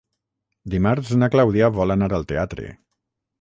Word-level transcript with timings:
Dimarts 0.73 1.11
na 1.23 1.29
Clàudia 1.35 1.69
vol 1.81 1.97
anar 1.97 2.09
al 2.19 2.27
teatre. 2.33 2.73